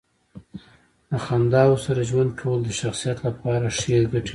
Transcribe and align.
د 1.09 1.11
خنداوو 1.25 1.83
سره 1.85 2.01
ژوند 2.09 2.31
کول 2.39 2.59
د 2.65 2.69
شخصیت 2.81 3.17
لپاره 3.27 3.65
ښې 3.77 3.97
ګټې 4.11 4.19
لري. 4.25 4.29